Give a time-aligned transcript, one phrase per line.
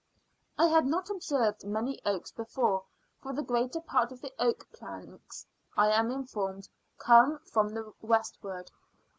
[0.57, 2.85] I had not observed many oaks before,
[3.21, 5.45] for the greater part of the oak planks,
[5.77, 8.71] I am informed, come from the westward.